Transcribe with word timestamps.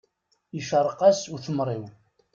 Iceṛeq-as 0.59 1.19
utemṛiw. 1.33 1.83